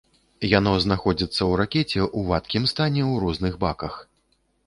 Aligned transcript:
Яно 0.51 0.71
знаходзіцца 0.85 1.37
ў 1.37 1.59
ракеце 1.61 2.01
ў 2.17 2.31
вадкім 2.31 2.65
стане 2.73 3.03
ў 3.11 3.23
розных 3.27 3.53
баках. 3.65 3.93